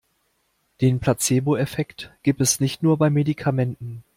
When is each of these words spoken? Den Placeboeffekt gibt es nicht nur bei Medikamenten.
Den 0.81 0.99
Placeboeffekt 0.99 2.11
gibt 2.23 2.41
es 2.41 2.59
nicht 2.59 2.81
nur 2.81 2.97
bei 2.97 3.11
Medikamenten. 3.11 4.03